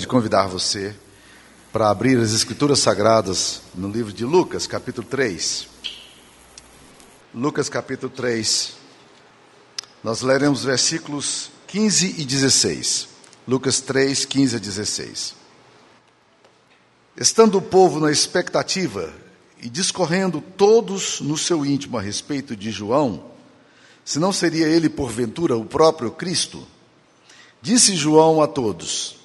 [0.00, 0.92] de convidar você
[1.72, 5.68] para abrir as Escrituras Sagradas no livro de Lucas, capítulo 3.
[7.32, 8.72] Lucas, capítulo 3.
[10.02, 13.08] Nós leremos versículos 15 e 16.
[13.46, 15.34] Lucas 3, 15 a 16.
[17.16, 19.14] Estando o povo na expectativa
[19.62, 23.30] e discorrendo todos no seu íntimo a respeito de João,
[24.04, 26.66] se não seria ele porventura o próprio Cristo,
[27.62, 29.23] disse João a todos: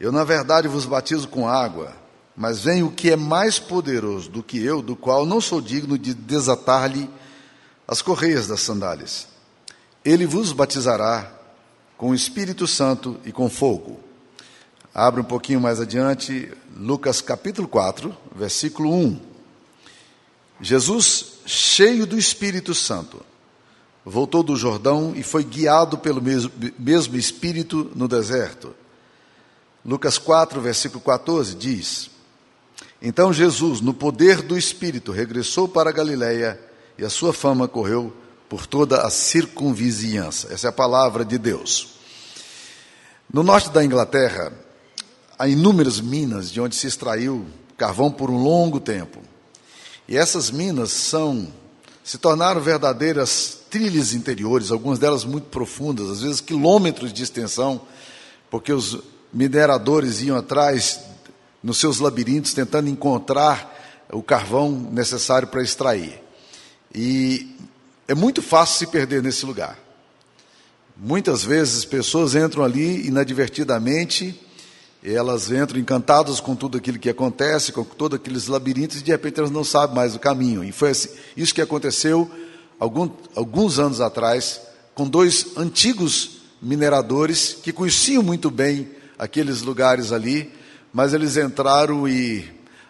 [0.00, 1.94] Eu na verdade vos batizo com água,
[2.36, 5.98] mas vem o que é mais poderoso do que eu, do qual não sou digno
[5.98, 7.10] de desatar-lhe
[7.86, 9.26] as correias das sandálias.
[10.04, 11.32] Ele vos batizará
[11.96, 13.98] com o Espírito Santo e com fogo.
[14.94, 19.20] Abre um pouquinho mais adiante, Lucas capítulo 4, versículo 1.
[20.60, 23.20] Jesus, cheio do Espírito Santo,
[24.04, 28.74] voltou do Jordão e foi guiado pelo mesmo, mesmo Espírito no deserto.
[29.84, 32.10] Lucas 4, versículo 14 diz:
[33.00, 36.60] Então Jesus, no poder do Espírito, regressou para Galiléia
[36.96, 38.12] e a sua fama correu
[38.48, 40.52] por toda a circunvizinhança.
[40.52, 41.98] Essa é a palavra de Deus.
[43.32, 44.52] No norte da Inglaterra,
[45.38, 49.20] há inúmeras minas de onde se extraiu carvão por um longo tempo.
[50.08, 51.52] E essas minas são
[52.02, 57.82] se tornaram verdadeiras trilhas interiores, algumas delas muito profundas, às vezes quilômetros de extensão,
[58.50, 58.98] porque os
[59.32, 61.00] mineradores iam atrás
[61.62, 63.76] nos seus labirintos tentando encontrar
[64.12, 66.22] o carvão necessário para extrair.
[66.94, 67.54] E
[68.06, 69.78] é muito fácil se perder nesse lugar.
[70.96, 74.40] Muitas vezes pessoas entram ali inadvertidamente,
[75.04, 79.38] elas entram encantadas com tudo aquilo que acontece, com todos aqueles labirintos, e de repente
[79.38, 80.64] elas não sabem mais o caminho.
[80.64, 82.28] E foi assim, isso que aconteceu
[82.80, 84.60] algum, alguns anos atrás
[84.94, 88.88] com dois antigos mineradores que conheciam muito bem
[89.18, 90.52] aqueles lugares ali,
[90.92, 92.48] mas eles entraram e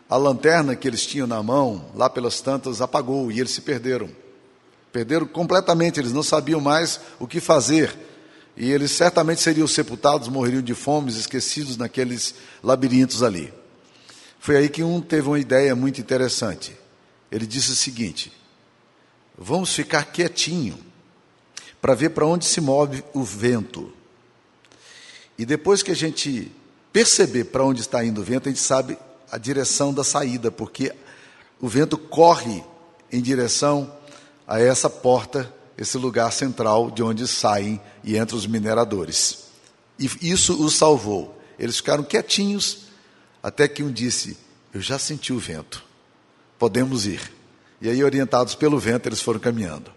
[0.08, 4.08] a lanterna que eles tinham na mão, lá pelas tantas, apagou e eles se perderam.
[4.92, 7.94] Perderam completamente, eles não sabiam mais o que fazer.
[8.56, 13.52] E eles certamente seriam sepultados, morreriam de fome, esquecidos naqueles labirintos ali.
[14.40, 16.76] Foi aí que um teve uma ideia muito interessante.
[17.30, 18.32] Ele disse o seguinte:
[19.36, 20.78] vamos ficar quietinho
[21.80, 23.92] para ver para onde se move o vento.
[25.38, 26.50] E depois que a gente
[26.92, 28.98] perceber para onde está indo o vento, a gente sabe
[29.30, 30.92] a direção da saída, porque
[31.60, 32.64] o vento corre
[33.12, 33.92] em direção
[34.46, 39.44] a essa porta, esse lugar central de onde saem e entram os mineradores.
[39.96, 41.40] E isso os salvou.
[41.56, 42.88] Eles ficaram quietinhos
[43.40, 44.36] até que um disse:
[44.74, 45.84] Eu já senti o vento,
[46.58, 47.32] podemos ir.
[47.80, 49.92] E aí, orientados pelo vento, eles foram caminhando.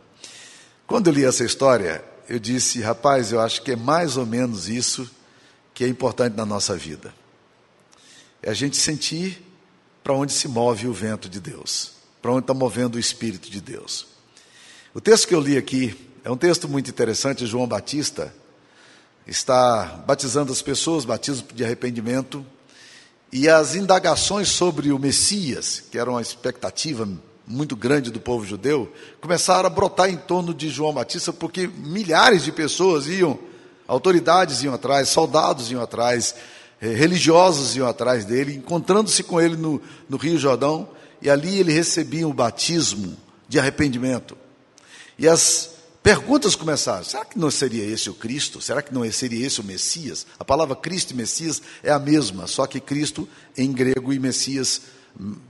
[0.85, 4.69] Quando eu li essa história, eu disse: Rapaz, eu acho que é mais ou menos
[4.69, 5.09] isso
[5.81, 7.11] que é importante na nossa vida.
[8.39, 9.43] É a gente sentir
[10.03, 13.59] para onde se move o vento de Deus, para onde está movendo o Espírito de
[13.59, 14.05] Deus.
[14.93, 17.47] O texto que eu li aqui é um texto muito interessante.
[17.47, 18.31] João Batista
[19.25, 22.45] está batizando as pessoas, batismo de arrependimento,
[23.33, 27.09] e as indagações sobre o Messias, que era uma expectativa
[27.47, 32.43] muito grande do povo judeu, começaram a brotar em torno de João Batista, porque milhares
[32.43, 33.49] de pessoas iam,
[33.91, 36.33] autoridades iam atrás, soldados iam atrás,
[36.81, 40.87] eh, religiosos iam atrás dele, encontrando-se com ele no, no Rio Jordão,
[41.21, 43.17] e ali ele recebia o batismo
[43.49, 44.37] de arrependimento.
[45.19, 45.71] E as
[46.01, 48.61] perguntas começaram: será que não seria esse o Cristo?
[48.61, 50.25] Será que não seria esse o Messias?
[50.39, 53.27] A palavra Cristo e Messias é a mesma, só que Cristo
[53.57, 54.83] em grego e Messias,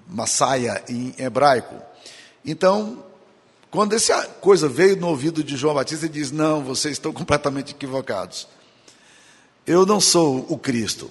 [0.09, 1.75] Massaia em hebraico.
[2.43, 3.05] Então,
[3.71, 7.71] quando essa coisa veio no ouvido de João Batista, ele diz: Não, vocês estão completamente
[7.71, 8.45] equivocados.
[9.65, 11.09] Eu não sou o Cristo.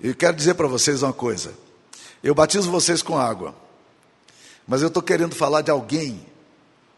[0.00, 1.52] Eu quero dizer para vocês uma coisa.
[2.22, 3.54] Eu batizo vocês com água,
[4.66, 6.24] mas eu estou querendo falar de alguém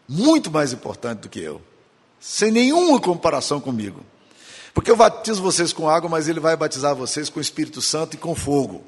[0.07, 1.61] muito mais importante do que eu,
[2.19, 3.99] sem nenhuma comparação comigo.
[4.73, 8.13] Porque eu batizo vocês com água, mas ele vai batizar vocês com o Espírito Santo
[8.13, 8.83] e com fogo.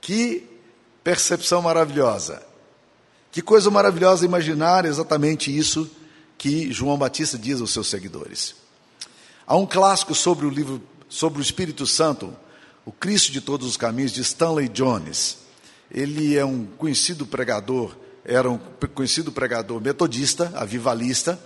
[0.00, 0.46] Que
[1.02, 2.51] percepção maravilhosa.
[3.32, 5.90] Que coisa maravilhosa imaginar exatamente isso
[6.38, 8.54] que João Batista diz aos seus seguidores.
[9.44, 12.32] Há um clássico sobre o livro sobre o Espírito Santo,
[12.86, 15.38] o Cristo de todos os caminhos de Stanley Jones.
[15.90, 18.58] Ele é um conhecido pregador era um
[18.94, 21.38] conhecido pregador metodista, avivalista,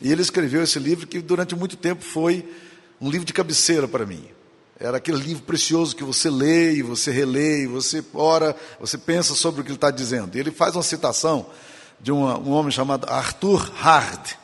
[0.00, 2.48] e ele escreveu esse livro que durante muito tempo foi
[3.00, 4.24] um livro de cabeceira para mim.
[4.78, 9.34] Era aquele livro precioso que você lê e você relê, e você ora, você pensa
[9.34, 10.36] sobre o que ele está dizendo.
[10.36, 11.46] E ele faz uma citação
[11.98, 14.34] de uma, um homem chamado Arthur Hard.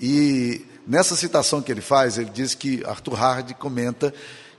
[0.00, 4.14] E nessa citação que ele faz, ele diz que Arthur Hard comenta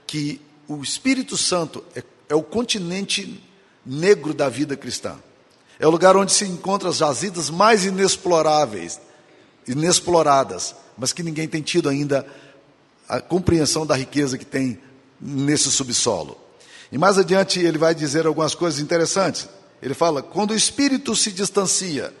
[0.06, 3.42] que o Espírito Santo é, é o continente
[3.84, 5.16] negro da vida cristã.
[5.80, 9.00] É o lugar onde se encontram as jazidas mais inexploráveis,
[9.66, 12.24] inexploradas, mas que ninguém tem tido ainda
[13.08, 14.78] a compreensão da riqueza que tem
[15.20, 16.36] nesse subsolo.
[16.90, 19.48] E mais adiante ele vai dizer algumas coisas interessantes.
[19.82, 22.12] Ele fala: quando o espírito se distancia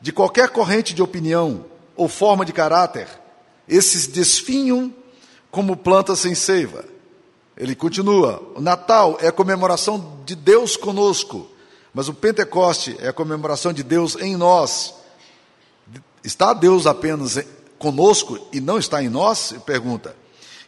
[0.00, 1.64] de qualquer corrente de opinião
[1.96, 3.08] ou forma de caráter,
[3.68, 4.92] esses desfinham
[5.50, 6.84] como plantas sem seiva.
[7.56, 11.48] Ele continua: o Natal é a comemoração de Deus conosco,
[11.92, 14.94] mas o Pentecoste é a comemoração de Deus em nós.
[16.24, 17.38] Está Deus apenas
[17.78, 19.54] conosco e não está em nós?
[19.64, 20.16] Pergunta.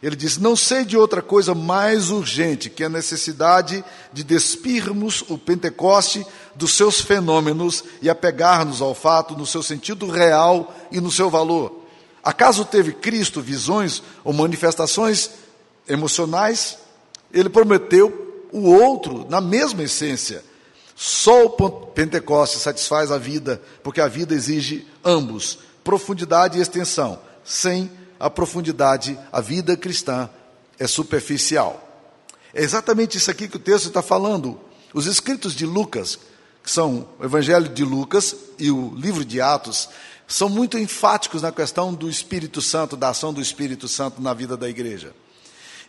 [0.01, 5.37] Ele diz: Não sei de outra coisa mais urgente que a necessidade de despirmos o
[5.37, 6.25] Pentecoste
[6.55, 11.81] dos seus fenômenos e apegar-nos ao fato no seu sentido real e no seu valor.
[12.23, 15.29] Acaso teve Cristo visões ou manifestações
[15.87, 16.77] emocionais?
[17.31, 20.43] Ele prometeu o outro na mesma essência.
[20.95, 27.19] Só o Pentecoste satisfaz a vida, porque a vida exige ambos, profundidade e extensão.
[27.43, 27.89] Sem
[28.21, 30.29] a profundidade, a vida cristã
[30.77, 31.87] é superficial.
[32.53, 34.59] É exatamente isso aqui que o texto está falando.
[34.93, 36.19] Os escritos de Lucas,
[36.63, 39.89] que são o Evangelho de Lucas e o livro de Atos,
[40.27, 44.55] são muito enfáticos na questão do Espírito Santo, da ação do Espírito Santo na vida
[44.55, 45.13] da igreja.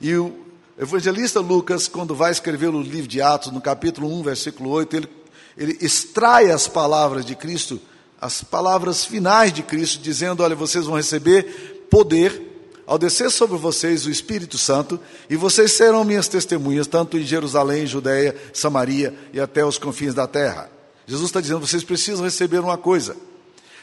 [0.01, 0.35] E o
[0.79, 5.09] evangelista Lucas, quando vai escrever o livro de Atos, no capítulo 1, versículo 8, ele,
[5.57, 7.81] ele extrai as palavras de Cristo,
[8.19, 12.49] as palavras finais de Cristo, dizendo: Olha, vocês vão receber poder
[12.87, 14.99] ao descer sobre vocês o Espírito Santo,
[15.29, 20.27] e vocês serão minhas testemunhas, tanto em Jerusalém, Judéia, Samaria e até os confins da
[20.27, 20.71] terra.
[21.07, 23.15] Jesus está dizendo: vocês precisam receber uma coisa,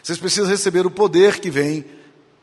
[0.01, 1.85] vocês precisam receber o poder que vem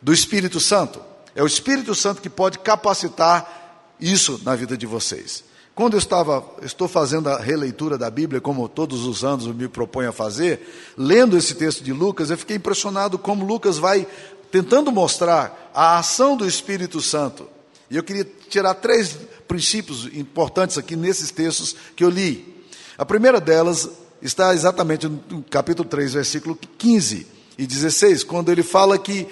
[0.00, 1.00] do Espírito Santo.
[1.34, 5.42] É o Espírito Santo que pode capacitar isso na vida de vocês.
[5.76, 9.68] Quando eu estava, estou fazendo a releitura da Bíblia, como todos os anos eu me
[9.68, 14.06] proponho a fazer, lendo esse texto de Lucas, eu fiquei impressionado como Lucas vai
[14.50, 17.48] tentando mostrar a ação do Espírito Santo.
[17.90, 19.16] E eu queria tirar três
[19.46, 22.64] princípios importantes aqui nesses textos que eu li.
[22.98, 23.88] A primeira delas
[24.20, 27.26] está exatamente no capítulo 3, versículo 15
[27.58, 29.26] e 16, quando ele fala que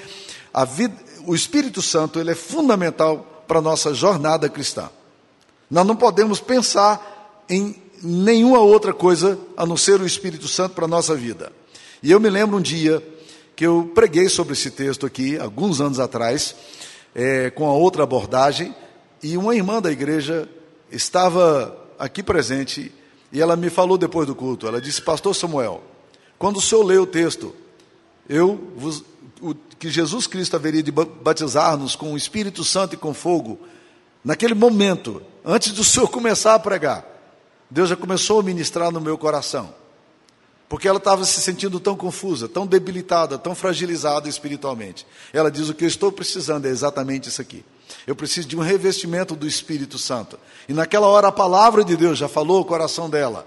[0.64, 0.94] vida,
[1.26, 4.90] o Espírito Santo ele é fundamental para a nossa jornada cristã.
[5.70, 10.84] Nós não podemos pensar em nenhuma outra coisa a não ser o Espírito Santo para
[10.84, 11.50] a nossa vida.
[12.02, 13.02] E eu me lembro um dia
[13.56, 16.54] que eu preguei sobre esse texto aqui, alguns anos atrás,
[17.14, 18.74] é, com a outra abordagem,
[19.22, 20.48] e uma irmã da igreja
[20.90, 22.92] estava aqui presente
[23.32, 24.66] e ela me falou depois do culto.
[24.66, 25.82] Ela disse: Pastor Samuel,
[26.38, 27.54] quando o senhor lê o texto,
[28.28, 29.04] eu vos,
[29.40, 33.58] o, que Jesus Cristo haveria de batizar-nos com o Espírito Santo e com fogo,
[34.24, 37.06] naquele momento, antes do senhor começar a pregar,
[37.70, 39.83] Deus já começou a ministrar no meu coração
[40.68, 45.06] porque ela estava se sentindo tão confusa, tão debilitada, tão fragilizada espiritualmente.
[45.32, 47.64] Ela diz: O que eu estou precisando é exatamente isso aqui.
[48.06, 50.38] Eu preciso de um revestimento do Espírito Santo.
[50.68, 53.46] E naquela hora a palavra de Deus já falou o coração dela,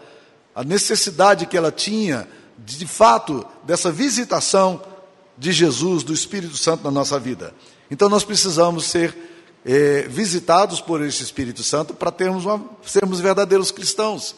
[0.55, 2.27] a necessidade que ela tinha,
[2.57, 4.81] de, fato, dessa visitação
[5.37, 7.53] de Jesus, do Espírito Santo na nossa vida.
[7.89, 9.15] Então nós precisamos ser
[9.65, 14.35] é, visitados por esse Espírito Santo para termos uma, sermos verdadeiros cristãos.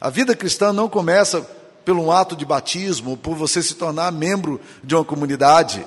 [0.00, 1.46] A vida cristã não começa
[1.84, 5.86] pelo um ato de batismo, por você se tornar membro de uma comunidade.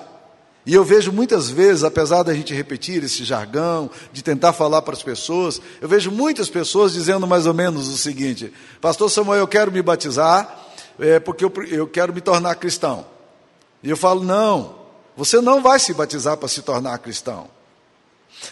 [0.65, 4.93] E eu vejo muitas vezes, apesar da gente repetir esse jargão, de tentar falar para
[4.93, 9.47] as pessoas, eu vejo muitas pessoas dizendo mais ou menos o seguinte: Pastor Samuel, eu
[9.47, 10.65] quero me batizar
[10.99, 13.05] é, porque eu, eu quero me tornar cristão.
[13.81, 14.75] E eu falo: não,
[15.15, 17.49] você não vai se batizar para se tornar cristão.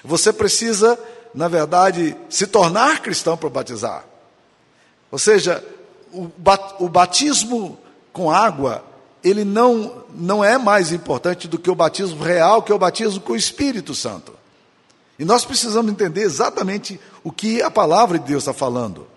[0.03, 0.97] Você precisa,
[1.33, 4.05] na verdade, se tornar cristão para batizar.
[5.11, 5.63] Ou seja,
[6.79, 7.77] o batismo
[8.13, 8.84] com água,
[9.24, 13.19] ele não, não é mais importante do que o batismo real, que é o batismo
[13.19, 14.34] com o Espírito Santo.
[15.17, 19.07] E nós precisamos entender exatamente o que a palavra de Deus está falando.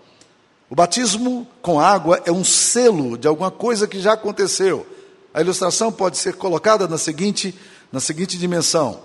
[0.69, 4.85] O batismo com água é um selo de alguma coisa que já aconteceu.
[5.33, 7.53] A ilustração pode ser colocada na seguinte,
[7.91, 8.99] na seguinte dimensão: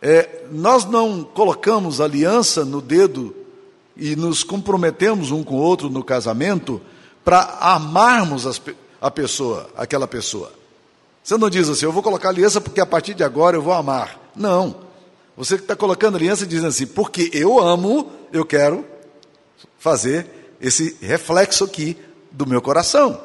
[0.00, 3.34] é, nós não colocamos aliança no dedo
[3.96, 6.80] e nos comprometemos um com o outro no casamento
[7.24, 8.60] para amarmos as,
[9.00, 10.52] a pessoa, aquela pessoa.
[11.22, 13.72] Você não diz assim, eu vou colocar aliança porque a partir de agora eu vou
[13.72, 14.20] amar.
[14.36, 14.84] Não.
[15.36, 18.84] Você está colocando aliança dizendo assim, porque eu amo, eu quero
[19.78, 21.96] fazer esse reflexo aqui
[22.30, 23.20] do meu coração.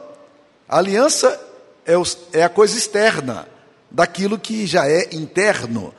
[0.68, 1.40] A aliança
[1.86, 3.48] é, o, é a coisa externa
[3.92, 5.94] daquilo que já é interno.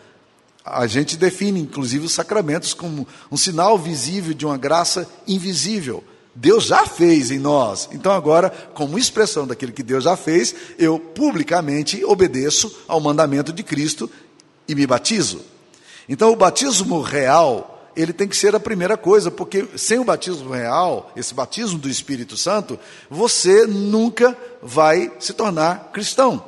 [0.65, 6.05] A gente define, inclusive, os sacramentos como um sinal visível de uma graça invisível.
[6.35, 7.89] Deus já fez em nós.
[7.93, 13.63] Então, agora, como expressão daquilo que Deus já fez, eu publicamente obedeço ao mandamento de
[13.63, 14.11] Cristo
[14.69, 15.41] e me batizo.
[16.09, 20.51] Então, o batismo real, ele tem que ser a primeira coisa, porque sem o batismo
[20.51, 26.45] real, esse batismo do Espírito Santo, você nunca vai se tornar cristão.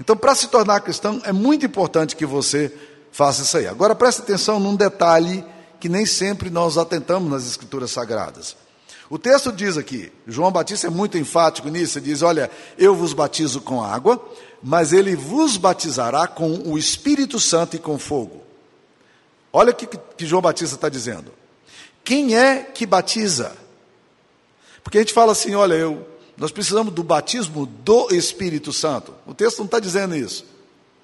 [0.00, 2.72] Então, para se tornar cristão, é muito importante que você
[3.10, 3.66] faça isso aí.
[3.66, 5.44] Agora, preste atenção num detalhe
[5.80, 8.56] que nem sempre nós atentamos nas Escrituras Sagradas.
[9.10, 13.12] O texto diz aqui, João Batista é muito enfático nisso, ele diz: Olha, eu vos
[13.14, 14.22] batizo com água,
[14.62, 18.42] mas ele vos batizará com o Espírito Santo e com fogo.
[19.52, 21.32] Olha o que, que João Batista está dizendo.
[22.04, 23.56] Quem é que batiza?
[24.84, 29.14] Porque a gente fala assim: olha, eu, nós precisamos do batismo do Espírito Santo.
[29.26, 30.44] O texto não está dizendo isso.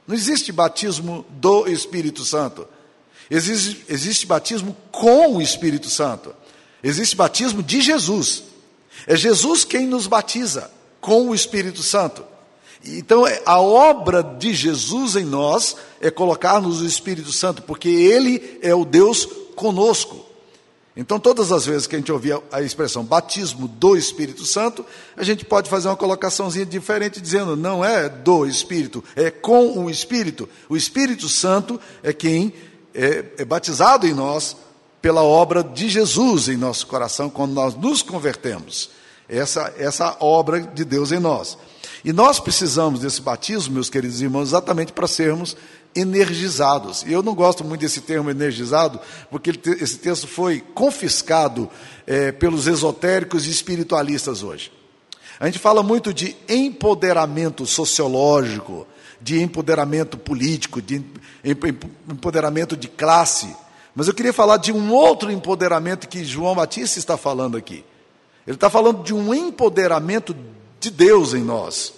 [0.06, 2.68] Não existe batismo do Espírito Santo.
[3.30, 6.34] Existe, existe batismo com o Espírito Santo.
[6.84, 8.44] Existe batismo de Jesus.
[9.06, 12.22] É Jesus quem nos batiza com o Espírito Santo.
[12.84, 18.58] Então, é, a obra de Jesus em nós é colocar-nos o Espírito Santo, porque Ele
[18.60, 19.26] é o Deus
[19.56, 20.24] conosco.
[20.94, 24.84] Então, todas as vezes que a gente ouvir a expressão batismo do Espírito Santo,
[25.16, 29.90] a gente pode fazer uma colocaçãozinha diferente, dizendo não é do Espírito, é com o
[29.90, 30.48] Espírito.
[30.68, 32.52] O Espírito Santo é quem
[32.94, 34.56] é, é batizado em nós
[35.04, 38.88] pela obra de Jesus em nosso coração, quando nós nos convertemos.
[39.28, 41.58] Essa, essa obra de Deus em nós.
[42.02, 45.58] E nós precisamos desse batismo, meus queridos irmãos, exatamente para sermos
[45.94, 47.02] energizados.
[47.02, 48.98] E eu não gosto muito desse termo energizado,
[49.30, 51.68] porque esse texto foi confiscado
[52.06, 54.72] é, pelos esotéricos e espiritualistas hoje.
[55.38, 58.86] A gente fala muito de empoderamento sociológico,
[59.20, 61.04] de empoderamento político, de
[62.08, 63.54] empoderamento de classe.
[63.94, 67.84] Mas eu queria falar de um outro empoderamento que João Batista está falando aqui.
[68.46, 70.36] Ele está falando de um empoderamento
[70.80, 71.94] de Deus em nós,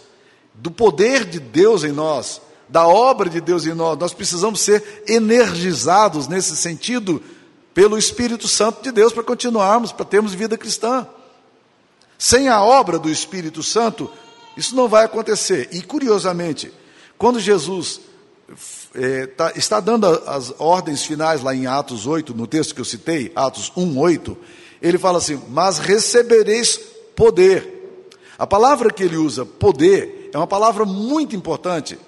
[0.54, 3.98] do poder de Deus em nós, da obra de Deus em nós.
[3.98, 7.22] Nós precisamos ser energizados nesse sentido
[7.74, 11.06] pelo Espírito Santo de Deus para continuarmos, para termos vida cristã.
[12.18, 14.10] Sem a obra do Espírito Santo,
[14.56, 15.68] isso não vai acontecer.
[15.72, 16.72] E curiosamente,
[17.18, 18.00] quando Jesus
[18.96, 22.84] é, tá, está dando as ordens finais lá em Atos 8, no texto que eu
[22.84, 24.36] citei, Atos 1, 8,
[24.80, 26.80] ele fala assim: Mas recebereis
[27.14, 27.74] poder.
[28.38, 31.98] A palavra que ele usa, poder, é uma palavra muito importante,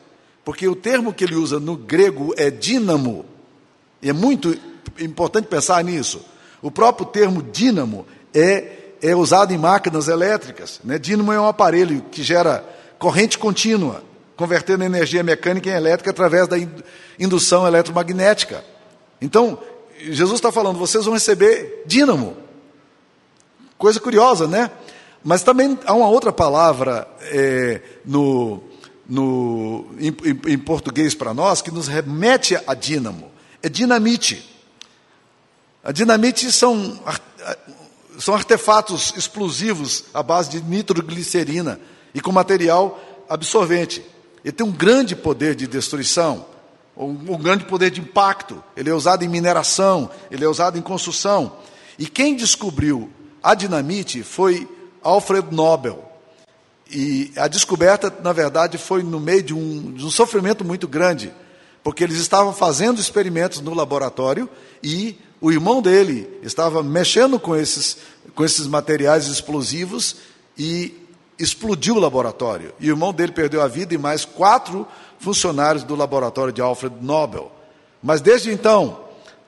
[0.44, 3.24] porque o termo que ele usa no grego é dínamo,
[4.02, 4.56] e é muito
[4.98, 6.24] importante pensar nisso.
[6.60, 10.80] O próprio termo dínamo é, é usado em máquinas elétricas.
[10.82, 10.98] Né?
[10.98, 12.64] Dínamo é um aparelho que gera
[12.98, 14.02] corrente contínua
[14.38, 16.56] convertendo energia mecânica em elétrica através da
[17.18, 18.64] indução eletromagnética.
[19.20, 19.58] Então,
[19.98, 22.36] Jesus está falando, vocês vão receber dínamo.
[23.76, 24.70] Coisa curiosa, né?
[25.24, 28.62] Mas também há uma outra palavra é, no,
[29.08, 30.14] no, em,
[30.52, 33.32] em, português para nós que nos remete a dínamo.
[33.60, 34.48] É dinamite.
[35.82, 36.96] A dinamite são,
[38.20, 41.80] são artefatos explosivos à base de nitroglicerina
[42.14, 44.04] e com material absorvente.
[44.48, 46.46] Ele tem um grande poder de destruição,
[46.96, 48.64] um, grande poder de impacto.
[48.74, 51.52] Ele é usado em mineração, ele é usado em construção.
[51.98, 53.10] E quem descobriu
[53.42, 54.66] a dinamite foi
[55.02, 56.02] Alfred Nobel.
[56.90, 61.30] E a descoberta, na verdade, foi no meio de um, de um sofrimento muito grande,
[61.84, 64.48] porque eles estavam fazendo experimentos no laboratório
[64.82, 67.98] e o irmão dele estava mexendo com esses,
[68.34, 70.16] com esses materiais explosivos
[70.56, 71.06] e
[71.38, 72.74] explodiu o laboratório.
[72.80, 74.86] E o irmão dele perdeu a vida e mais quatro
[75.18, 77.52] funcionários do laboratório de Alfred Nobel.
[78.02, 79.00] Mas desde então,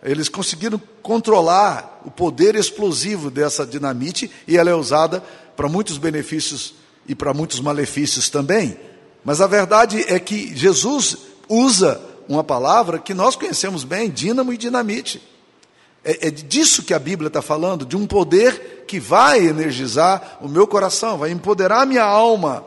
[0.03, 5.23] eles conseguiram controlar o poder explosivo dessa dinamite e ela é usada
[5.57, 6.75] para muitos benefícios
[7.07, 8.77] e para muitos malefícios também.
[9.25, 11.17] Mas a verdade é que Jesus
[11.49, 15.21] usa uma palavra que nós conhecemos bem, dínamo e dinamite.
[16.05, 20.49] É, é disso que a Bíblia está falando, de um poder que vai energizar o
[20.49, 22.65] meu coração, vai empoderar a minha alma.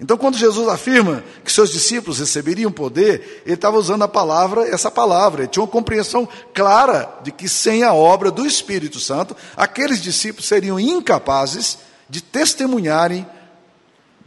[0.00, 4.90] Então, quando Jesus afirma que seus discípulos receberiam poder, ele estava usando a palavra, essa
[4.90, 5.42] palavra.
[5.42, 10.48] Ele tinha uma compreensão clara de que sem a obra do Espírito Santo, aqueles discípulos
[10.48, 11.78] seriam incapazes
[12.08, 13.26] de testemunharem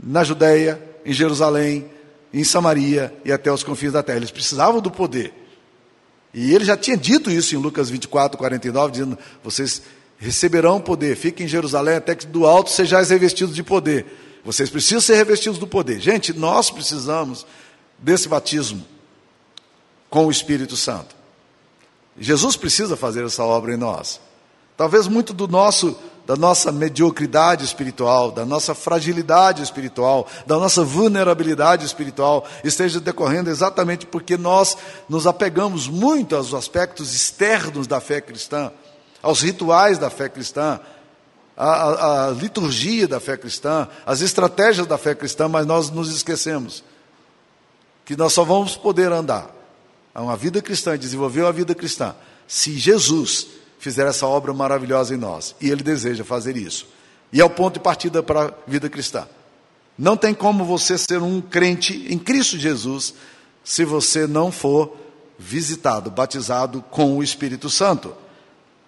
[0.01, 1.89] na Judéia, em Jerusalém,
[2.31, 4.19] em Samaria e até os confins da terra.
[4.19, 5.42] Eles precisavam do poder.
[6.33, 9.83] E ele já tinha dito isso em Lucas 24, 49, dizendo: Vocês
[10.17, 14.05] receberão poder, fiquem em Jerusalém até que do alto sejais revestidos de poder.
[14.43, 15.99] Vocês precisam ser revestidos do poder.
[15.99, 17.45] Gente, nós precisamos
[17.97, 18.85] desse batismo.
[20.09, 21.15] com o Espírito Santo.
[22.19, 24.19] Jesus precisa fazer essa obra em nós.
[24.77, 31.85] Talvez muito do nosso da nossa mediocridade espiritual, da nossa fragilidade espiritual, da nossa vulnerabilidade
[31.85, 34.77] espiritual esteja decorrendo exatamente porque nós
[35.09, 38.71] nos apegamos muito aos aspectos externos da fé cristã,
[39.21, 40.79] aos rituais da fé cristã,
[41.57, 46.83] à, à liturgia da fé cristã, às estratégias da fé cristã, mas nós nos esquecemos
[48.05, 49.53] que nós só vamos poder andar
[50.15, 52.15] a uma vida cristã, desenvolver uma vida cristã,
[52.47, 53.47] se Jesus
[53.83, 55.53] fizer essa obra maravilhosa em nós.
[55.59, 56.87] E Ele deseja fazer isso.
[57.33, 59.27] E é o ponto de partida para a vida cristã.
[59.97, 63.13] Não tem como você ser um crente em Cristo Jesus
[63.61, 64.95] se você não for
[65.37, 68.15] visitado, batizado com o Espírito Santo.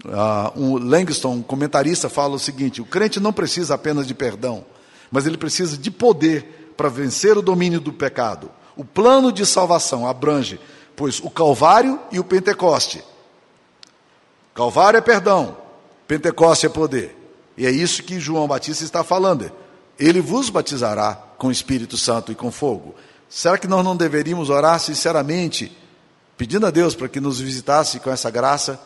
[0.06, 4.64] Uh, um Langston, um comentarista, fala o seguinte: o crente não precisa apenas de perdão,
[5.12, 8.50] mas ele precisa de poder para vencer o domínio do pecado.
[8.78, 10.58] O plano de salvação abrange
[10.96, 13.04] pois o Calvário e o Pentecoste.
[14.56, 15.56] Calvário é perdão,
[16.08, 17.16] Pentecoste é poder.
[17.56, 19.52] E é isso que João Batista está falando.
[20.00, 22.96] Ele vos batizará com o Espírito Santo e com fogo.
[23.30, 25.78] Será que nós não deveríamos orar sinceramente,
[26.38, 28.80] pedindo a Deus para que nos visitasse com essa graça?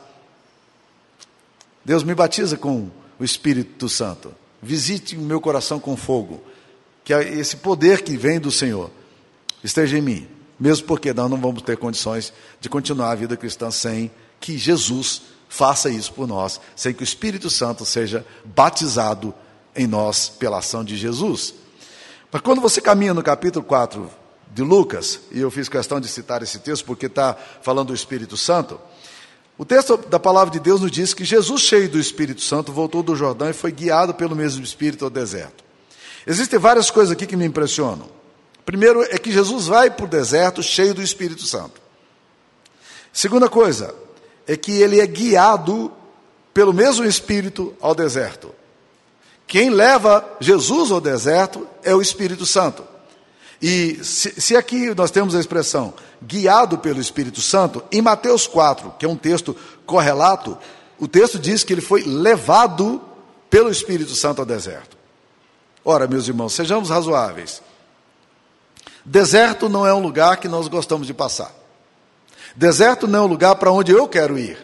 [1.86, 4.34] Deus me batiza com o Espírito Santo.
[4.62, 6.44] Visite o meu coração com fogo.
[7.06, 8.92] Que esse poder que vem do Senhor
[9.64, 13.72] esteja em mim mesmo porque nós não vamos ter condições de continuar a vida cristã
[13.72, 19.34] sem que Jesus faça isso por nós, sem que o Espírito Santo seja batizado
[19.75, 21.56] em nós pela ação de Jesus.
[22.32, 24.10] Mas quando você caminha no capítulo 4
[24.53, 28.38] de Lucas, e eu fiz questão de citar esse texto porque está falando do Espírito
[28.38, 28.79] Santo,
[29.58, 33.03] o texto da palavra de Deus nos diz que Jesus, cheio do Espírito Santo, voltou
[33.03, 35.63] do Jordão e foi guiado pelo mesmo Espírito ao deserto.
[36.25, 38.08] Existem várias coisas aqui que me impressionam.
[38.65, 41.82] Primeiro é que Jesus vai para o deserto cheio do Espírito Santo.
[43.12, 43.96] Segunda coisa
[44.50, 45.91] é que ele é guiado
[46.51, 48.50] pelo mesmo Espírito ao deserto.
[49.46, 52.84] Quem leva Jesus ao deserto é o Espírito Santo.
[53.62, 58.95] E se, se, aqui nós temos a expressão guiado pelo Espírito Santo, em Mateus 4,
[58.97, 60.58] que é um texto correlato,
[60.97, 63.00] o texto diz que ele foi levado
[63.52, 64.97] pelo Espírito Santo ao deserto.
[65.86, 67.62] Ora, meus irmãos, sejamos razoáveis.
[69.06, 71.54] Deserto não é um lugar que nós gostamos de passar.
[72.60, 74.58] Deserto não é um lugar para onde eu quero ir,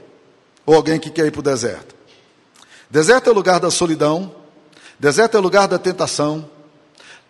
[0.66, 1.96] ou alguém que quer ir para o deserto.
[2.90, 4.36] Deserto é o lugar da solidão,
[5.00, 6.50] deserto é o lugar da tentação,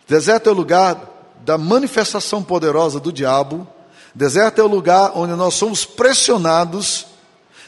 [0.08, 1.00] deserto é o lugar
[1.42, 3.68] da manifestação poderosa do diabo,
[4.16, 7.06] deserto é o lugar onde nós somos pressionados,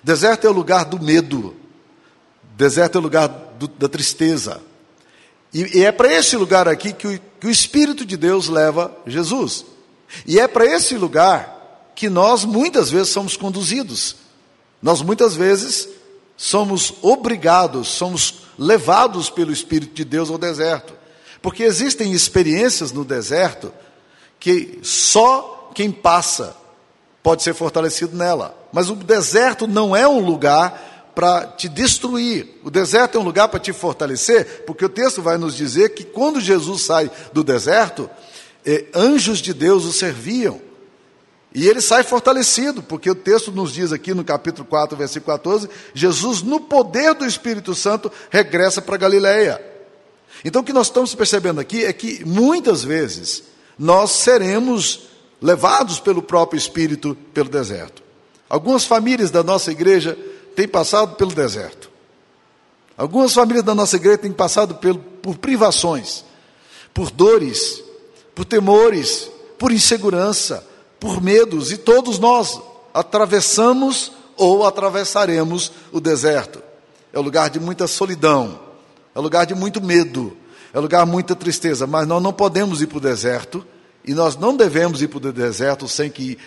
[0.04, 1.56] deserto é o lugar do medo,
[2.56, 3.28] deserto é o lugar
[3.60, 4.60] do, da tristeza,
[5.54, 8.92] e, e é para esse lugar aqui que o, que o Espírito de Deus leva
[9.06, 9.66] Jesus.
[10.26, 11.57] E é para esse lugar
[11.98, 14.18] que nós muitas vezes somos conduzidos.
[14.80, 15.90] Nós muitas vezes
[16.38, 20.94] somos obrigados, somos levados pelo Espírito de Deus ao deserto.
[21.42, 23.74] Porque existem experiências no deserto
[24.40, 26.56] que só quem passa
[27.24, 28.56] pode ser fortalecido nela.
[28.72, 32.60] Mas o deserto não é um lugar para te destruir.
[32.64, 36.04] O deserto é um lugar para te fortalecer, porque o texto vai nos dizer que
[36.04, 38.08] quando Jesus sai do deserto,
[38.64, 40.67] eh, anjos de Deus o serviam.
[41.54, 45.70] E ele sai fortalecido, porque o texto nos diz aqui no capítulo 4, versículo 14:
[45.94, 49.62] Jesus, no poder do Espírito Santo, regressa para Galiléia.
[50.44, 53.44] Então o que nós estamos percebendo aqui é que muitas vezes
[53.78, 55.08] nós seremos
[55.42, 58.04] levados pelo próprio Espírito pelo deserto.
[58.50, 60.18] Algumas famílias da nossa igreja
[60.56, 61.90] têm passado pelo deserto.
[62.98, 66.26] Algumas famílias da nossa igreja têm passado pelo, por privações,
[66.94, 67.84] por dores,
[68.34, 70.66] por temores, por insegurança,
[71.00, 72.60] por medos, e todos nós
[72.94, 76.62] atravessamos ou atravessaremos o deserto.
[77.14, 78.60] É lugar de muita solidão,
[79.16, 80.36] é lugar de muito medo,
[80.74, 83.66] é lugar de muita tristeza, mas nós não podemos ir para o deserto
[84.06, 86.38] e nós não devemos ir para o deserto sem que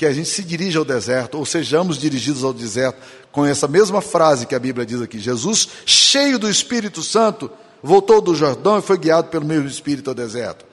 [0.00, 2.96] que a gente se dirija ao deserto, ou sejamos dirigidos ao deserto,
[3.30, 7.50] com essa mesma frase que a Bíblia diz aqui: Jesus, cheio do Espírito Santo,
[7.82, 10.64] voltou do Jordão e foi guiado pelo mesmo Espírito ao deserto.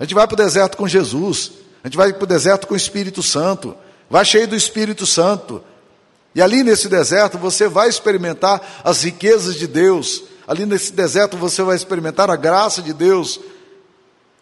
[0.00, 1.52] A gente vai para o deserto com Jesus,
[1.84, 3.76] a gente vai para o deserto com o Espírito Santo,
[4.08, 5.62] vai cheio do Espírito Santo.
[6.34, 11.62] E ali nesse deserto você vai experimentar as riquezas de Deus, ali nesse deserto você
[11.62, 13.38] vai experimentar a graça de Deus.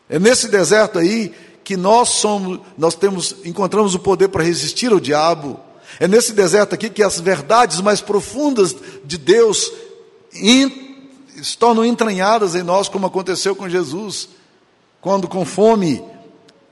[0.09, 5.01] É nesse deserto aí que nós somos, nós temos, encontramos o poder para resistir ao
[5.01, 5.59] diabo.
[5.99, 8.73] É nesse deserto aqui que as verdades mais profundas
[9.05, 9.69] de Deus
[10.33, 11.09] in,
[11.43, 14.29] se tornam entranhadas em nós, como aconteceu com Jesus,
[15.01, 16.12] quando com fome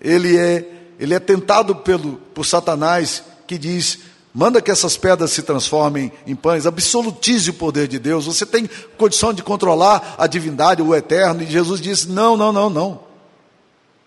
[0.00, 4.00] ele é ele é tentado pelo, por Satanás, que diz:
[4.34, 8.68] manda que essas pedras se transformem em pães, absolutize o poder de Deus, você tem
[8.98, 13.10] condição de controlar a divindade, o eterno, e Jesus disse: não, não, não, não.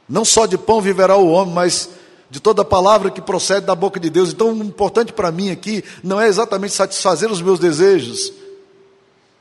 [0.07, 1.89] Não só de pão viverá o homem, mas
[2.29, 4.31] de toda palavra que procede da boca de Deus.
[4.31, 8.31] Então, o importante para mim aqui não é exatamente satisfazer os meus desejos.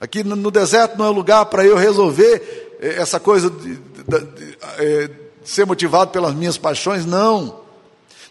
[0.01, 4.19] Aqui no deserto não é lugar para eu resolver eh, essa coisa de, de, de,
[4.19, 5.11] de eh,
[5.45, 7.61] ser motivado pelas minhas paixões, não.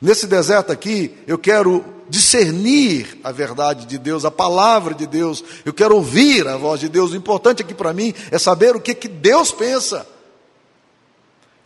[0.01, 5.71] Nesse deserto aqui, eu quero discernir a verdade de Deus, a palavra de Deus, eu
[5.71, 7.11] quero ouvir a voz de Deus.
[7.11, 10.05] O importante aqui para mim é saber o que, que Deus pensa.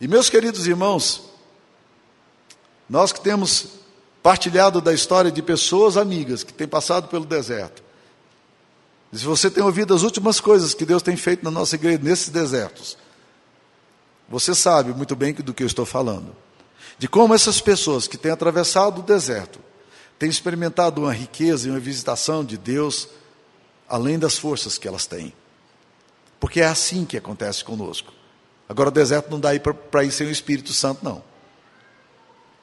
[0.00, 1.22] E meus queridos irmãos,
[2.88, 3.68] nós que temos
[4.22, 7.82] partilhado da história de pessoas amigas que têm passado pelo deserto,
[9.12, 12.28] se você tem ouvido as últimas coisas que Deus tem feito na nossa igreja nesses
[12.28, 12.98] desertos,
[14.28, 16.34] você sabe muito bem do que eu estou falando.
[16.98, 19.60] De como essas pessoas que têm atravessado o deserto
[20.18, 23.08] têm experimentado uma riqueza e uma visitação de Deus
[23.88, 25.32] além das forças que elas têm.
[26.40, 28.12] Porque é assim que acontece conosco.
[28.68, 29.50] Agora, o deserto não dá
[29.90, 31.22] para ir sem o Espírito Santo, não.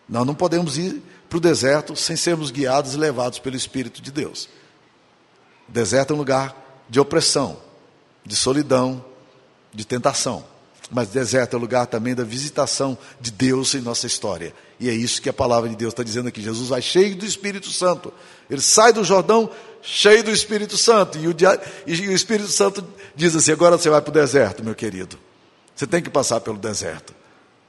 [0.07, 4.11] Nós não podemos ir para o deserto sem sermos guiados e levados pelo Espírito de
[4.11, 4.49] Deus.
[5.67, 6.55] O deserto é um lugar
[6.89, 7.57] de opressão,
[8.25, 9.03] de solidão,
[9.73, 10.52] de tentação.
[10.91, 14.53] Mas deserto é lugar também da visitação de Deus em nossa história.
[14.79, 16.41] E é isso que a palavra de Deus está dizendo aqui.
[16.41, 18.13] Jesus vai cheio do Espírito Santo.
[18.49, 19.49] Ele sai do Jordão
[19.81, 21.17] cheio do Espírito Santo.
[21.17, 21.35] E o,
[21.87, 22.83] e o Espírito Santo
[23.15, 25.17] diz assim: agora você vai para o deserto, meu querido.
[25.75, 27.13] Você tem que passar pelo deserto.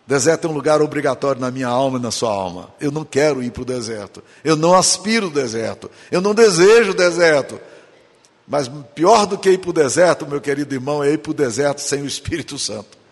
[0.07, 2.74] Deserto é um lugar obrigatório na minha alma e na sua alma.
[2.79, 4.22] Eu não quero ir para o deserto.
[4.44, 5.90] Eu não aspiro o deserto.
[6.11, 7.59] Eu não desejo o deserto.
[8.46, 11.35] Mas pior do que ir para o deserto, meu querido irmão, é ir para o
[11.35, 13.04] deserto sem o Espírito Santo.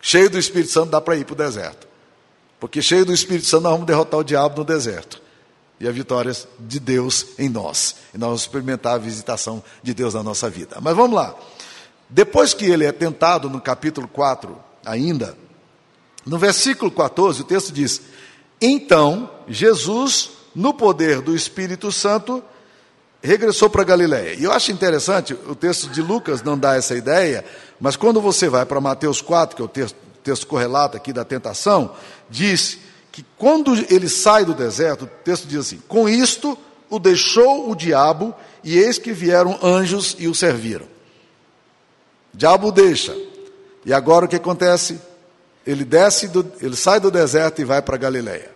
[0.00, 1.86] Cheio do Espírito Santo dá para ir para o deserto.
[2.60, 5.20] Porque cheio do Espírito Santo nós vamos derrotar o diabo no deserto.
[5.80, 7.96] E a vitória de Deus em nós.
[8.12, 10.78] E nós vamos experimentar a visitação de Deus na nossa vida.
[10.80, 11.34] Mas vamos lá.
[12.08, 15.36] Depois que ele é tentado no capítulo 4 ainda,
[16.26, 18.02] no versículo 14, o texto diz:
[18.60, 22.42] Então Jesus, no poder do Espírito Santo,
[23.22, 24.34] regressou para Galiléia.
[24.34, 27.44] E eu acho interessante, o texto de Lucas não dá essa ideia,
[27.80, 31.24] mas quando você vai para Mateus 4, que é o texto, texto correlato aqui da
[31.24, 31.94] tentação,
[32.28, 32.78] diz
[33.10, 36.56] que quando ele sai do deserto, o texto diz assim: Com isto
[36.90, 40.86] o deixou o diabo, e eis que vieram anjos e o serviram.
[42.32, 43.16] Diabo o deixa.
[43.84, 45.00] E agora o que acontece?
[45.66, 48.50] Ele desce, do, ele sai do deserto e vai para Galiléia.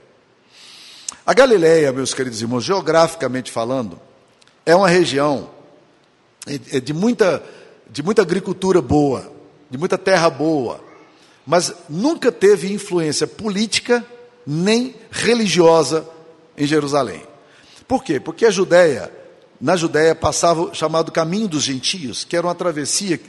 [1.25, 4.01] A Galiléia, meus queridos irmãos, geograficamente falando,
[4.65, 5.51] é uma região
[6.47, 7.43] é, é de muita,
[7.91, 9.33] de muita agricultura boa,
[9.71, 10.81] de muita terra boa,
[11.47, 14.05] mas nunca teve influência política
[14.47, 16.07] nem religiosa
[16.57, 17.23] em Jerusalém.
[17.87, 18.19] Por quê?
[18.19, 19.13] Porque a Judéia,
[19.61, 23.21] na Judéia passava o chamado caminho dos gentios, que era uma travessia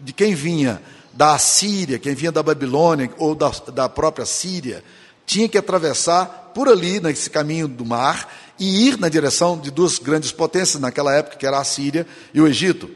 [0.00, 4.82] de quem vinha da Assíria, quem vinha da Babilônia ou da, da própria Síria,
[5.26, 8.28] tinha que atravessar por ali, nesse caminho do mar,
[8.62, 12.40] e ir na direção de duas grandes potências naquela época, que era a Síria e
[12.40, 12.88] o Egito.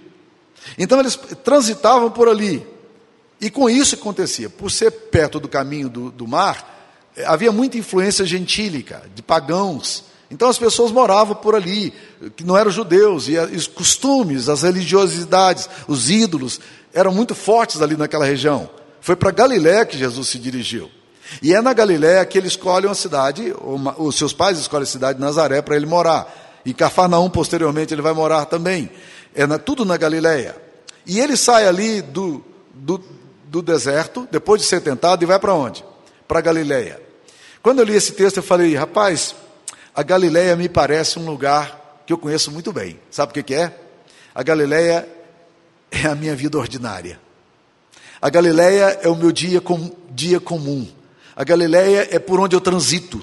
[0.79, 2.65] Então eles transitavam por ali.
[3.41, 7.77] E com isso acontecia, por ser perto do caminho do, do mar, eh, havia muita
[7.77, 10.05] influência gentílica, de pagãos.
[10.31, 11.93] Então as pessoas moravam por ali,
[12.37, 16.61] que não eram judeus, e os costumes, as religiosidades, os ídolos,
[16.95, 18.71] eram muito fortes ali naquela região.
[19.01, 20.89] Foi para Galiléia que Jesus se dirigiu.
[21.43, 24.87] E é na Galiléia que ele escolhe uma cidade, uma, os seus pais escolhem a
[24.87, 26.61] cidade de Nazaré para ele morar.
[26.65, 28.91] E Cafarnaum, posteriormente, ele vai morar também.
[29.35, 30.57] É na, tudo na Galiléia.
[31.07, 33.01] E ele sai ali do, do,
[33.45, 35.85] do deserto, depois de ser tentado, e vai para onde?
[36.27, 37.01] Para Galiléia.
[37.63, 39.35] Quando eu li esse texto, eu falei, rapaz,
[39.95, 42.99] a Galiléia me parece um lugar que eu conheço muito bem.
[43.11, 43.73] Sabe o que, que é?
[44.35, 45.09] A Galiléia
[45.91, 47.19] é a minha vida ordinária.
[48.21, 50.87] A Galiléia é o meu dia, com, dia comum.
[51.37, 53.23] A Galileia é por onde eu transito.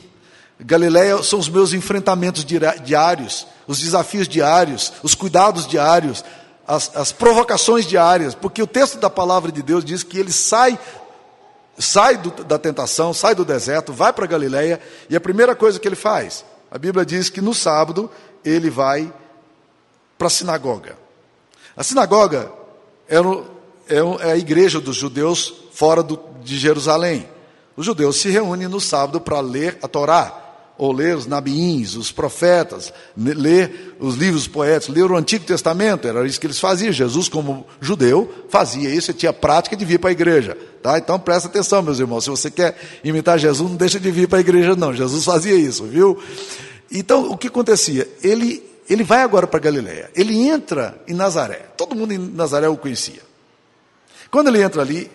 [0.60, 6.24] Galileia são os meus enfrentamentos diários, os desafios diários, os cuidados diários,
[6.66, 10.80] as, as, provocações diárias, porque o texto da palavra de Deus diz que ele sai,
[11.78, 15.88] sai do, da tentação, sai do deserto, vai para Galileia, e a primeira coisa que
[15.88, 18.10] ele faz, a Bíblia diz que no sábado
[18.46, 19.12] ele vai
[20.18, 20.98] para a sinagoga.
[21.76, 22.52] A sinagoga
[23.10, 27.33] é, é, é a igreja dos judeus fora do, de Jerusalém.
[27.76, 30.44] Os judeus se reúnem no sábado para ler a Torá,
[30.78, 36.26] ou ler os nabiins, os profetas, ler os livros poéticos, ler o Antigo Testamento, era
[36.26, 36.92] isso que eles faziam.
[36.92, 40.58] Jesus, como judeu, fazia isso, e tinha prática de vir para a igreja.
[40.82, 40.98] Tá?
[40.98, 44.40] Então presta atenção, meus irmãos, se você quer imitar Jesus, não deixa de vir para
[44.40, 44.94] a igreja, não.
[44.94, 46.22] Jesus fazia isso, viu?
[46.92, 48.08] Então, o que acontecia?
[48.22, 52.78] Ele, ele vai agora para Galiléia, ele entra em Nazaré, todo mundo em Nazaré o
[52.78, 53.22] conhecia.
[54.30, 55.10] Quando ele entra ali,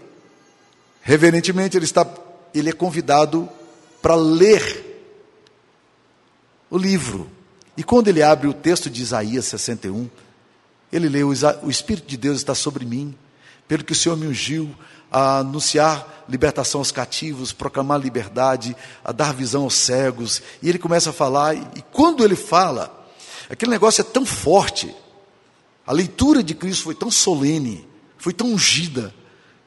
[1.03, 2.07] reverentemente, ele, está,
[2.54, 3.48] ele é convidado
[4.00, 4.87] para ler
[6.70, 7.30] o livro.
[7.76, 10.08] E quando ele abre o texto de Isaías 61,
[10.92, 13.14] ele lê: O Espírito de Deus está sobre mim,
[13.66, 14.74] pelo que o Senhor me ungiu
[15.11, 20.42] a anunciar libertação aos cativos, proclamar liberdade, a dar visão aos cegos.
[20.62, 23.06] E ele começa a falar, e quando ele fala,
[23.48, 24.94] aquele negócio é tão forte,
[25.87, 29.14] a leitura de Cristo foi tão solene, foi tão ungida,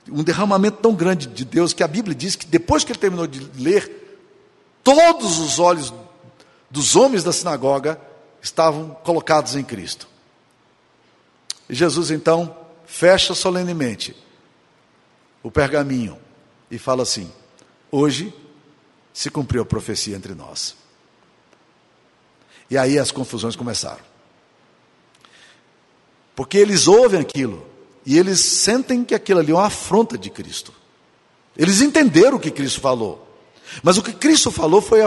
[0.10, 3.28] um derramamento tão grande de Deus, que a Bíblia diz que depois que ele terminou
[3.28, 4.20] de ler,
[4.84, 5.94] todos os olhos
[6.70, 8.00] dos homens da sinagoga
[8.42, 10.08] estavam colocados em Cristo.
[11.70, 14.16] Jesus então fecha solenemente
[15.44, 16.18] o pergaminho
[16.70, 17.32] e fala assim:
[17.92, 18.34] Hoje
[19.14, 20.76] se cumpriu a profecia entre nós.
[22.70, 24.04] E aí as confusões começaram.
[26.36, 27.71] Porque eles ouvem aquilo
[28.06, 30.74] e eles sentem que aquilo ali é uma afronta de Cristo.
[31.56, 33.28] Eles entenderam o que Cristo falou.
[33.84, 35.00] Mas o que Cristo falou foi,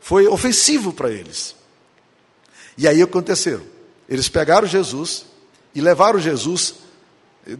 [0.00, 1.54] foi ofensivo para eles.
[2.76, 3.64] E aí aconteceu.
[4.08, 5.26] Eles pegaram Jesus
[5.74, 6.74] e levaram Jesus.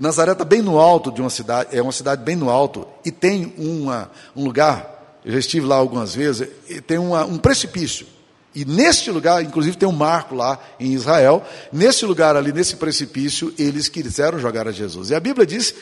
[0.01, 3.13] Nazaré está bem no alto de uma cidade, é uma cidade bem no alto, e
[3.13, 6.49] tem uma, um lugar, eu já estive lá algumas vezes,
[6.87, 8.07] tem uma, um precipício.
[8.55, 13.53] E neste lugar, inclusive tem um marco lá em Israel, nesse lugar ali, nesse precipício,
[13.59, 15.11] eles quiseram jogar a Jesus.
[15.11, 15.75] E a Bíblia diz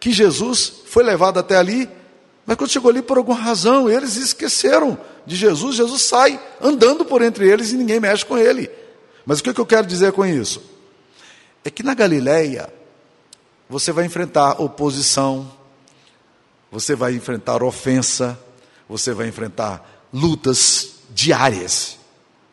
[0.00, 1.88] que Jesus foi levado até ali
[2.46, 5.74] mas quando chegou ali, por alguma razão, eles esqueceram de Jesus.
[5.74, 8.70] Jesus sai andando por entre eles e ninguém mexe com ele.
[9.26, 10.62] Mas o que eu quero dizer com isso?
[11.64, 12.72] É que na Galileia,
[13.68, 15.50] você vai enfrentar oposição,
[16.70, 18.38] você vai enfrentar ofensa,
[18.88, 21.95] você vai enfrentar lutas diárias.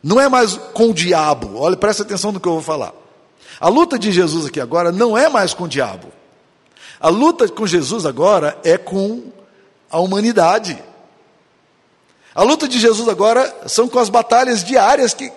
[0.04, 1.58] Não é mais com o diabo.
[1.58, 2.92] Olha, presta atenção no que eu vou falar.
[3.58, 6.08] A luta de Jesus aqui agora não é mais com o diabo.
[7.00, 9.32] A luta com Jesus agora é com
[9.90, 10.78] a humanidade.
[12.34, 15.32] A luta de Jesus agora são com as batalhas diárias que,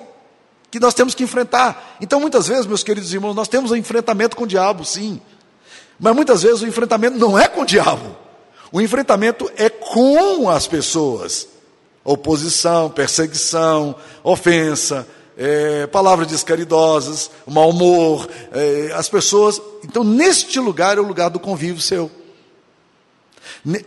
[0.70, 1.96] que nós temos que enfrentar.
[2.02, 5.22] Então, muitas vezes, meus queridos irmãos, nós temos um enfrentamento com o diabo, sim.
[5.98, 8.18] Mas muitas vezes o enfrentamento não é com o diabo.
[8.70, 11.48] O enfrentamento é com as pessoas.
[12.08, 13.94] Oposição, perseguição,
[14.24, 15.06] ofensa,
[15.38, 19.62] é, palavras descaridosas, mau humor, é, as pessoas.
[19.84, 22.10] Então, neste lugar é o lugar do convívio seu.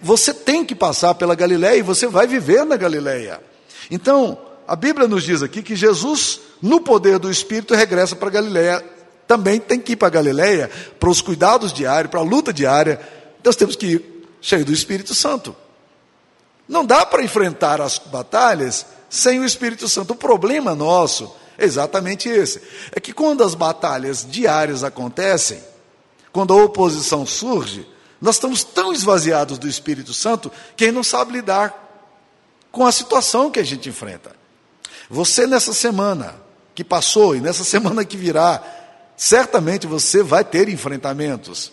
[0.02, 3.40] Você tem que passar pela Galileia e você vai viver na Galileia.
[3.90, 8.32] Então, a Bíblia nos diz aqui que Jesus, no poder do Espírito, regressa para a
[8.32, 8.84] Galileia.
[9.26, 13.00] Também tem que ir para a Galileia para os cuidados diários, para a luta diária.
[13.42, 15.56] Nós temos que ir cheio do Espírito Santo.
[16.70, 20.12] Não dá para enfrentar as batalhas sem o Espírito Santo.
[20.12, 22.62] O problema nosso é exatamente esse.
[22.92, 25.60] É que quando as batalhas diárias acontecem,
[26.32, 27.84] quando a oposição surge,
[28.20, 31.74] nós estamos tão esvaziados do Espírito Santo que não sabe lidar
[32.70, 34.30] com a situação que a gente enfrenta.
[35.10, 36.36] Você nessa semana
[36.72, 38.62] que passou e nessa semana que virá,
[39.16, 41.72] certamente você vai ter enfrentamentos.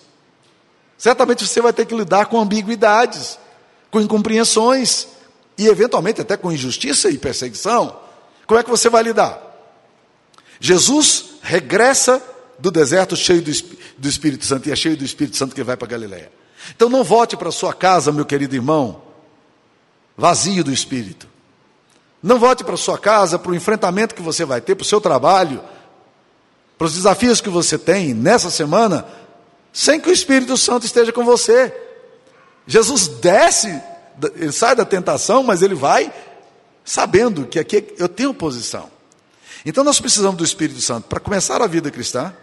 [0.97, 3.38] Certamente você vai ter que lidar com ambiguidades,
[3.89, 5.08] com incompreensões
[5.58, 8.00] e eventualmente até com injustiça e perseguição.
[8.45, 9.41] Como é que você vai lidar?
[10.60, 12.21] Jesus regressa
[12.60, 13.52] do deserto cheio do,
[13.97, 16.32] do Espírito Santo, e é cheio do Espírito Santo que vai para Galiléia.
[16.76, 19.02] Então não volte para sua casa, meu querido irmão,
[20.15, 21.28] vazio do Espírito.
[22.21, 25.00] Não volte para sua casa, para o enfrentamento que você vai ter, para o seu
[25.00, 25.63] trabalho,
[26.78, 29.06] para os desafios que você tem nessa semana,
[29.71, 31.73] sem que o Espírito Santo esteja com você.
[32.67, 33.82] Jesus desce,
[34.36, 36.13] ele sai da tentação, mas ele vai
[36.84, 38.89] sabendo que aqui eu tenho posição.
[39.65, 42.34] Então nós precisamos do Espírito Santo para começar a vida cristã,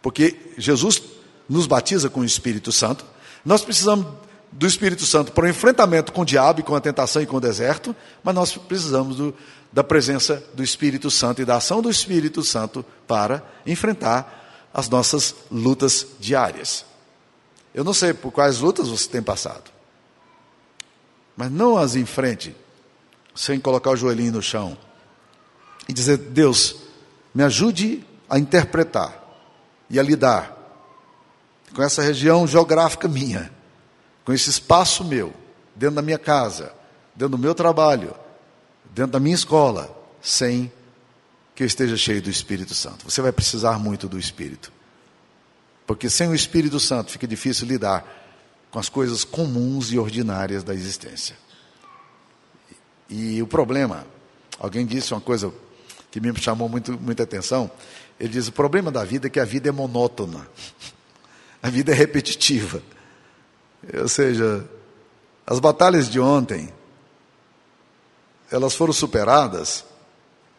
[0.00, 1.02] porque Jesus
[1.48, 3.04] nos batiza com o Espírito Santo.
[3.44, 4.06] Nós precisamos
[4.50, 7.36] do Espírito Santo para o enfrentamento com o diabo e com a tentação e com
[7.36, 9.34] o deserto, mas nós precisamos do,
[9.72, 15.34] da presença do Espírito Santo e da ação do Espírito Santo para enfrentar as nossas
[15.50, 16.84] lutas diárias.
[17.74, 19.70] Eu não sei por quais lutas você tem passado,
[21.36, 22.54] mas não as enfrente
[23.34, 24.76] sem colocar o joelhinho no chão
[25.88, 26.76] e dizer: Deus,
[27.34, 29.22] me ajude a interpretar
[29.88, 30.58] e a lidar
[31.74, 33.50] com essa região geográfica minha,
[34.24, 35.32] com esse espaço meu,
[35.74, 36.72] dentro da minha casa,
[37.14, 38.14] dentro do meu trabalho,
[38.90, 40.70] dentro da minha escola, sem
[41.54, 43.10] que eu esteja cheio do Espírito Santo.
[43.10, 44.72] Você vai precisar muito do Espírito.
[45.86, 48.04] Porque sem o Espírito Santo fica difícil lidar
[48.70, 51.36] com as coisas comuns e ordinárias da existência.
[53.08, 54.06] E o problema,
[54.58, 55.52] alguém disse uma coisa
[56.10, 57.70] que me chamou muito, muita atenção.
[58.18, 60.48] Ele diz: o problema da vida é que a vida é monótona,
[61.62, 62.82] a vida é repetitiva.
[64.00, 64.66] Ou seja,
[65.46, 66.72] as batalhas de ontem,
[68.50, 69.84] elas foram superadas,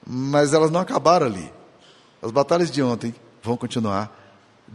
[0.05, 1.51] mas elas não acabaram ali.
[2.21, 4.22] As batalhas de ontem vão continuar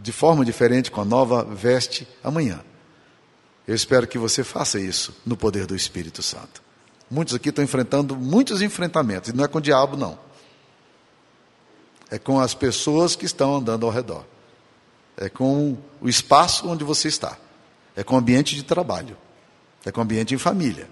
[0.01, 2.61] de forma diferente, com a nova veste amanhã.
[3.67, 6.61] Eu espero que você faça isso no poder do Espírito Santo.
[7.09, 10.17] Muitos aqui estão enfrentando muitos enfrentamentos, e não é com o diabo, não.
[12.09, 14.25] É com as pessoas que estão andando ao redor.
[15.15, 17.37] É com o espaço onde você está.
[17.95, 19.17] É com o ambiente de trabalho.
[19.85, 20.89] É com o ambiente em família.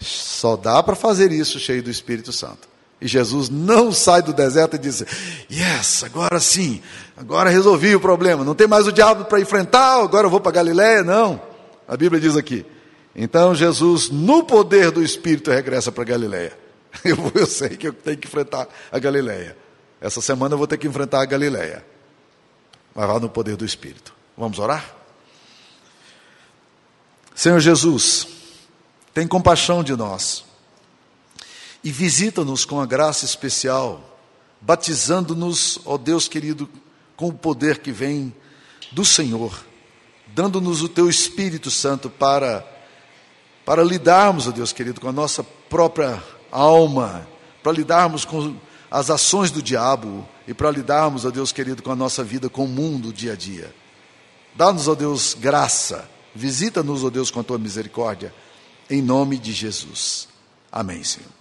[0.00, 2.68] Só dá para fazer isso cheio do Espírito Santo.
[3.00, 5.04] E Jesus não sai do deserto e diz:
[5.50, 6.82] Yes, agora sim,
[7.16, 8.44] agora resolvi o problema.
[8.44, 11.04] Não tem mais o diabo para enfrentar, agora eu vou para Galiléia.
[11.04, 11.40] Não.
[11.86, 12.66] A Bíblia diz aqui:
[13.14, 16.56] então Jesus, no poder do Espírito, regressa para Galiléia.
[17.04, 19.56] Eu, eu, sei que eu tenho que enfrentar a Galiléia.
[20.00, 21.84] Essa semana eu vou ter que enfrentar a Galiléia.
[22.94, 24.12] Mas vá no poder do Espírito.
[24.36, 24.96] Vamos orar?
[27.34, 28.26] Senhor Jesus,
[29.12, 30.47] tem compaixão de nós
[31.82, 34.18] e visita-nos com a graça especial,
[34.60, 36.68] batizando-nos, ó Deus querido,
[37.16, 38.34] com o poder que vem
[38.92, 39.64] do Senhor,
[40.28, 42.64] dando-nos o teu Espírito Santo para
[43.64, 47.28] para lidarmos, ó Deus querido, com a nossa própria alma,
[47.62, 48.56] para lidarmos com
[48.90, 52.98] as ações do diabo e para lidarmos, ó Deus querido, com a nossa vida comum
[52.98, 53.74] do dia a dia.
[54.54, 56.08] Dá-nos, ó Deus, graça.
[56.34, 58.34] Visita-nos, ó Deus, com a tua misericórdia,
[58.88, 60.28] em nome de Jesus.
[60.72, 61.37] Amém, Senhor.